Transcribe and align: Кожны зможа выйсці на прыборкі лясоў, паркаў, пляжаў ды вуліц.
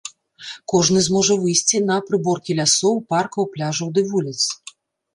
Кожны 0.71 1.03
зможа 1.07 1.35
выйсці 1.43 1.83
на 1.91 1.99
прыборкі 2.09 2.51
лясоў, 2.63 2.95
паркаў, 3.15 3.43
пляжаў 3.55 3.87
ды 3.99 4.09
вуліц. 4.13 4.39